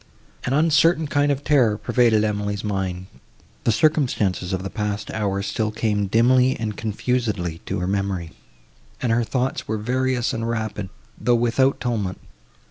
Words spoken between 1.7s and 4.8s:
pervaded Emily's mind; the circumstances of the